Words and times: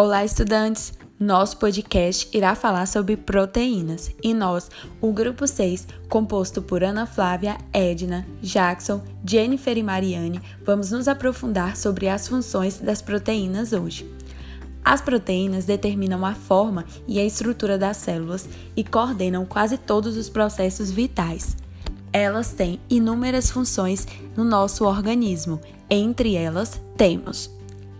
Olá, 0.00 0.24
estudantes! 0.24 0.92
Nosso 1.18 1.56
podcast 1.56 2.28
irá 2.32 2.54
falar 2.54 2.86
sobre 2.86 3.16
proteínas 3.16 4.12
e 4.22 4.32
nós, 4.32 4.70
o 5.00 5.12
grupo 5.12 5.44
6, 5.44 5.88
composto 6.08 6.62
por 6.62 6.84
Ana 6.84 7.04
Flávia, 7.04 7.58
Edna, 7.72 8.24
Jackson, 8.40 9.02
Jennifer 9.24 9.76
e 9.76 9.82
Mariane, 9.82 10.40
vamos 10.64 10.92
nos 10.92 11.08
aprofundar 11.08 11.76
sobre 11.76 12.08
as 12.08 12.28
funções 12.28 12.78
das 12.78 13.02
proteínas 13.02 13.72
hoje. 13.72 14.08
As 14.84 15.00
proteínas 15.00 15.64
determinam 15.64 16.24
a 16.24 16.32
forma 16.32 16.84
e 17.08 17.18
a 17.18 17.24
estrutura 17.24 17.76
das 17.76 17.96
células 17.96 18.48
e 18.76 18.84
coordenam 18.84 19.44
quase 19.44 19.76
todos 19.76 20.16
os 20.16 20.28
processos 20.28 20.92
vitais. 20.92 21.56
Elas 22.12 22.52
têm 22.52 22.78
inúmeras 22.88 23.50
funções 23.50 24.06
no 24.36 24.44
nosso 24.44 24.84
organismo, 24.84 25.60
entre 25.90 26.36
elas 26.36 26.80
temos 26.96 27.50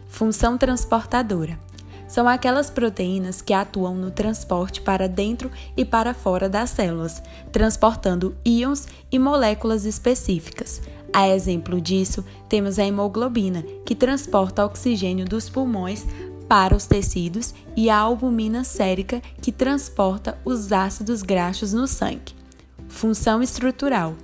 função 0.06 0.56
transportadora 0.56 1.66
são 2.08 2.26
aquelas 2.26 2.70
proteínas 2.70 3.40
que 3.40 3.52
atuam 3.52 3.94
no 3.94 4.10
transporte 4.10 4.80
para 4.80 5.06
dentro 5.06 5.50
e 5.76 5.84
para 5.84 6.14
fora 6.14 6.48
das 6.48 6.70
células, 6.70 7.22
transportando 7.52 8.34
íons 8.44 8.88
e 9.12 9.18
moléculas 9.18 9.84
específicas. 9.84 10.80
A 11.12 11.28
exemplo 11.28 11.80
disso, 11.80 12.24
temos 12.48 12.78
a 12.78 12.84
hemoglobina, 12.84 13.62
que 13.84 13.94
transporta 13.94 14.64
oxigênio 14.64 15.24
dos 15.24 15.48
pulmões 15.48 16.04
para 16.48 16.74
os 16.74 16.86
tecidos, 16.86 17.54
e 17.76 17.90
a 17.90 17.98
albumina 17.98 18.64
sérica, 18.64 19.22
que 19.40 19.52
transporta 19.52 20.38
os 20.44 20.72
ácidos 20.72 21.22
graxos 21.22 21.74
no 21.74 21.86
sangue. 21.86 22.34
Função 22.88 23.42
estrutural. 23.42 24.14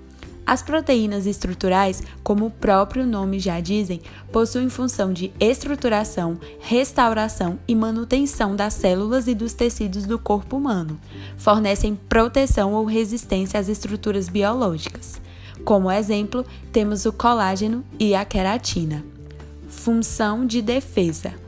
As 0.47 0.63
proteínas 0.63 1.27
estruturais, 1.27 2.03
como 2.23 2.47
o 2.47 2.51
próprio 2.51 3.07
nome 3.07 3.39
já 3.39 3.61
dizem, 3.61 4.03
possuem 4.31 4.69
função 4.69 5.13
de 5.13 5.33
estruturação, 5.41 6.39
restauração 6.61 7.59
e 7.67 7.75
manutenção 7.75 8.55
das 8.55 8.75
células 8.75 9.27
e 9.27 9.35
dos 9.35 9.55
tecidos 9.55 10.05
do 10.05 10.19
corpo 10.19 10.57
humano. 10.57 11.01
Fornecem 11.39 11.95
proteção 12.09 12.75
ou 12.75 12.85
resistência 12.85 13.59
às 13.59 13.69
estruturas 13.69 14.29
biológicas. 14.29 15.21
Como 15.65 15.91
exemplo, 15.91 16.45
temos 16.71 17.07
o 17.07 17.13
colágeno 17.13 17.83
e 17.99 18.15
a 18.15 18.25
queratina. 18.25 19.03
Função 19.67 20.47
de 20.47 20.61
defesa. 20.61 21.44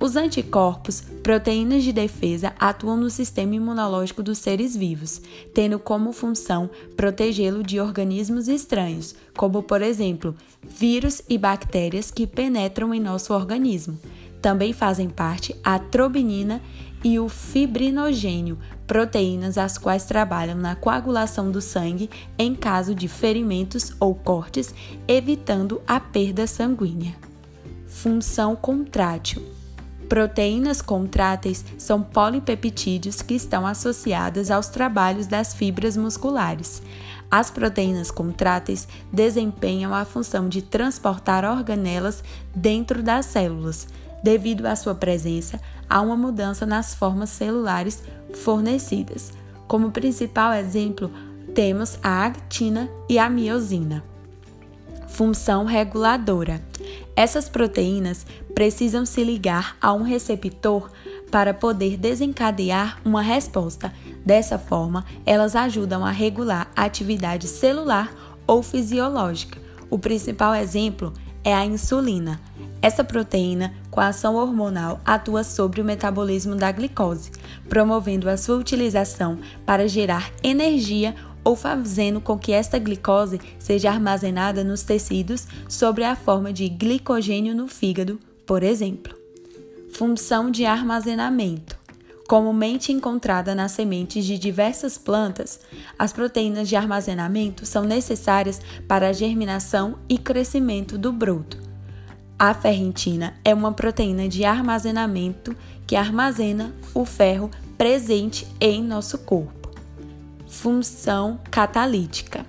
Os 0.00 0.16
anticorpos, 0.16 1.02
proteínas 1.22 1.84
de 1.84 1.92
defesa, 1.92 2.54
atuam 2.58 2.96
no 2.96 3.10
sistema 3.10 3.56
imunológico 3.56 4.22
dos 4.22 4.38
seres 4.38 4.74
vivos, 4.74 5.20
tendo 5.52 5.78
como 5.78 6.10
função 6.10 6.70
protegê-lo 6.96 7.62
de 7.62 7.78
organismos 7.78 8.48
estranhos, 8.48 9.14
como 9.36 9.62
por 9.62 9.82
exemplo, 9.82 10.34
vírus 10.66 11.20
e 11.28 11.36
bactérias 11.36 12.10
que 12.10 12.26
penetram 12.26 12.94
em 12.94 12.98
nosso 12.98 13.34
organismo. 13.34 14.00
Também 14.40 14.72
fazem 14.72 15.10
parte 15.10 15.54
a 15.62 15.78
trobinina 15.78 16.62
e 17.04 17.18
o 17.18 17.28
fibrinogênio, 17.28 18.58
proteínas 18.86 19.58
as 19.58 19.76
quais 19.76 20.06
trabalham 20.06 20.56
na 20.56 20.74
coagulação 20.74 21.50
do 21.50 21.60
sangue 21.60 22.08
em 22.38 22.54
caso 22.54 22.94
de 22.94 23.06
ferimentos 23.06 23.92
ou 24.00 24.14
cortes, 24.14 24.74
evitando 25.06 25.82
a 25.86 26.00
perda 26.00 26.46
sanguínea. 26.46 27.14
Função 27.86 28.56
contrátil 28.56 29.59
Proteínas 30.10 30.82
contráteis 30.82 31.64
são 31.78 32.02
polipeptídeos 32.02 33.22
que 33.22 33.32
estão 33.34 33.64
associadas 33.64 34.50
aos 34.50 34.66
trabalhos 34.66 35.28
das 35.28 35.54
fibras 35.54 35.96
musculares. 35.96 36.82
As 37.30 37.48
proteínas 37.48 38.10
contráteis 38.10 38.88
desempenham 39.12 39.94
a 39.94 40.04
função 40.04 40.48
de 40.48 40.62
transportar 40.62 41.44
organelas 41.44 42.24
dentro 42.52 43.04
das 43.04 43.26
células. 43.26 43.86
Devido 44.20 44.66
à 44.66 44.74
sua 44.74 44.96
presença, 44.96 45.60
há 45.88 46.00
uma 46.00 46.16
mudança 46.16 46.66
nas 46.66 46.92
formas 46.92 47.30
celulares 47.30 48.02
fornecidas. 48.34 49.32
Como 49.68 49.92
principal 49.92 50.52
exemplo, 50.54 51.08
temos 51.54 52.00
a 52.02 52.26
actina 52.26 52.90
e 53.08 53.16
a 53.16 53.30
miosina. 53.30 54.02
Função 55.06 55.64
reguladora. 55.64 56.68
Essas 57.20 57.50
proteínas 57.50 58.24
precisam 58.54 59.04
se 59.04 59.22
ligar 59.22 59.76
a 59.78 59.92
um 59.92 60.00
receptor 60.00 60.90
para 61.30 61.52
poder 61.52 61.98
desencadear 61.98 62.98
uma 63.04 63.20
resposta. 63.20 63.92
Dessa 64.24 64.58
forma, 64.58 65.04
elas 65.26 65.54
ajudam 65.54 66.02
a 66.02 66.10
regular 66.10 66.72
a 66.74 66.84
atividade 66.84 67.46
celular 67.46 68.10
ou 68.46 68.62
fisiológica. 68.62 69.60
O 69.90 69.98
principal 69.98 70.54
exemplo 70.54 71.12
é 71.44 71.52
a 71.52 71.62
insulina. 71.62 72.40
Essa 72.80 73.04
proteína, 73.04 73.74
com 73.90 74.00
ação 74.00 74.36
hormonal, 74.36 74.98
atua 75.04 75.44
sobre 75.44 75.82
o 75.82 75.84
metabolismo 75.84 76.56
da 76.56 76.72
glicose, 76.72 77.32
promovendo 77.68 78.30
a 78.30 78.38
sua 78.38 78.56
utilização 78.56 79.38
para 79.66 79.86
gerar 79.86 80.32
energia 80.42 81.14
ou 81.50 81.56
fazendo 81.56 82.20
com 82.20 82.38
que 82.38 82.52
esta 82.52 82.78
glicose 82.78 83.40
seja 83.58 83.90
armazenada 83.90 84.62
nos 84.62 84.82
tecidos 84.82 85.48
sob 85.68 86.02
a 86.04 86.14
forma 86.14 86.52
de 86.52 86.68
glicogênio 86.68 87.54
no 87.54 87.66
fígado, 87.66 88.20
por 88.46 88.62
exemplo. 88.62 89.14
Função 89.92 90.48
de 90.48 90.64
armazenamento. 90.64 91.76
Comumente 92.28 92.92
encontrada 92.92 93.52
nas 93.56 93.72
sementes 93.72 94.24
de 94.24 94.38
diversas 94.38 94.96
plantas, 94.96 95.58
as 95.98 96.12
proteínas 96.12 96.68
de 96.68 96.76
armazenamento 96.76 97.66
são 97.66 97.82
necessárias 97.82 98.60
para 98.86 99.08
a 99.08 99.12
germinação 99.12 99.98
e 100.08 100.16
crescimento 100.16 100.96
do 100.96 101.10
broto. 101.10 101.58
A 102.38 102.54
ferritina 102.54 103.34
é 103.44 103.52
uma 103.52 103.72
proteína 103.72 104.28
de 104.28 104.44
armazenamento 104.44 105.56
que 105.84 105.96
armazena 105.96 106.72
o 106.94 107.04
ferro 107.04 107.50
presente 107.76 108.46
em 108.60 108.80
nosso 108.80 109.18
corpo 109.18 109.59
função 110.50 111.38
catalítica. 111.50 112.44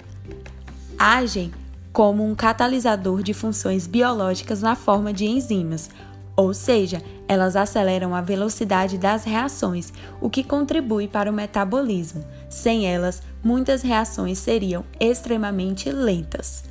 Agem 0.97 1.53
como 1.93 2.25
um 2.25 2.33
catalisador 2.33 3.21
de 3.21 3.33
funções 3.33 3.85
biológicas 3.85 4.61
na 4.61 4.75
forma 4.75 5.13
de 5.13 5.25
enzimas, 5.25 5.89
ou 6.35 6.53
seja, 6.53 7.01
elas 7.27 7.55
aceleram 7.55 8.15
a 8.15 8.21
velocidade 8.21 8.97
das 8.97 9.23
reações, 9.23 9.93
o 10.19 10.29
que 10.29 10.43
contribui 10.43 11.07
para 11.07 11.29
o 11.29 11.33
metabolismo. 11.33 12.25
Sem 12.49 12.87
elas, 12.91 13.21
muitas 13.43 13.83
reações 13.83 14.39
seriam 14.39 14.83
extremamente 14.99 15.91
lentas. 15.91 16.63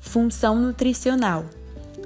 Função 0.00 0.56
nutricional. 0.56 1.44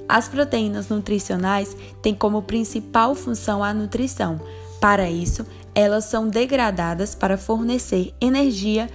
As 0.07 0.27
proteínas 0.27 0.89
nutricionais 0.89 1.75
têm 2.01 2.13
como 2.13 2.41
principal 2.41 3.15
função 3.15 3.63
a 3.63 3.73
nutrição. 3.73 4.39
Para 4.81 5.09
isso, 5.09 5.45
elas 5.75 6.05
são 6.05 6.27
degradadas 6.27 7.13
para 7.13 7.37
fornecer 7.37 8.15
energia 8.19 8.89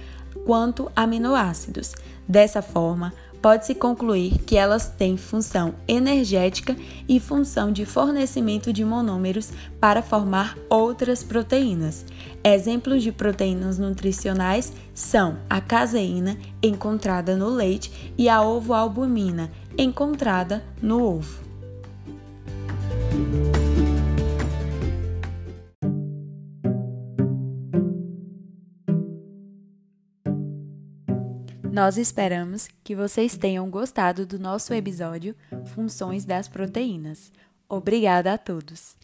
quanto 0.45 0.91
aminoácidos. 0.95 1.93
Dessa 2.27 2.61
forma, 2.61 3.13
pode-se 3.41 3.73
concluir 3.73 4.39
que 4.39 4.55
elas 4.55 4.89
têm 4.89 5.17
função 5.17 5.73
energética 5.87 6.75
e 7.07 7.19
função 7.19 7.71
de 7.71 7.85
fornecimento 7.85 8.71
de 8.71 8.85
monômeros 8.85 9.51
para 9.79 10.01
formar 10.01 10.57
outras 10.69 11.23
proteínas. 11.23 12.05
Exemplos 12.43 13.03
de 13.03 13.11
proteínas 13.11 13.77
nutricionais 13.77 14.73
são 14.93 15.37
a 15.49 15.59
caseína, 15.59 16.37
encontrada 16.61 17.35
no 17.35 17.49
leite, 17.49 18.13
e 18.17 18.29
a 18.29 18.41
ovoalbumina, 18.41 19.51
encontrada 19.77 20.63
no 20.81 21.03
ovo. 21.03 21.50
Nós 31.71 31.97
esperamos 31.97 32.67
que 32.83 32.93
vocês 32.93 33.37
tenham 33.37 33.69
gostado 33.69 34.25
do 34.25 34.37
nosso 34.37 34.73
episódio 34.73 35.33
Funções 35.73 36.25
das 36.25 36.49
Proteínas. 36.49 37.31
Obrigada 37.69 38.33
a 38.33 38.37
todos! 38.37 38.97